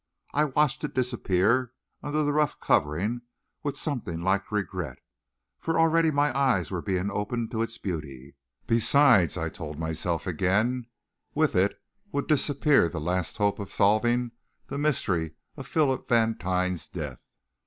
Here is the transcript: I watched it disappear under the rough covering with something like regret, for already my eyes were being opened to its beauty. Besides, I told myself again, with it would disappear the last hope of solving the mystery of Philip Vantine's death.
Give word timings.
I 0.33 0.45
watched 0.45 0.83
it 0.83 0.95
disappear 0.95 1.73
under 2.01 2.23
the 2.23 2.33
rough 2.33 2.59
covering 2.59 3.21
with 3.61 3.77
something 3.77 4.23
like 4.23 4.51
regret, 4.51 4.97
for 5.59 5.77
already 5.77 6.09
my 6.09 6.35
eyes 6.35 6.71
were 6.71 6.81
being 6.81 7.11
opened 7.11 7.51
to 7.51 7.61
its 7.61 7.77
beauty. 7.77 8.33
Besides, 8.65 9.37
I 9.37 9.49
told 9.49 9.77
myself 9.77 10.25
again, 10.25 10.87
with 11.35 11.55
it 11.55 11.79
would 12.11 12.27
disappear 12.27 12.89
the 12.89 12.99
last 12.99 13.37
hope 13.37 13.59
of 13.59 13.69
solving 13.69 14.31
the 14.65 14.79
mystery 14.79 15.35
of 15.55 15.67
Philip 15.67 16.07
Vantine's 16.09 16.87
death. 16.87 17.19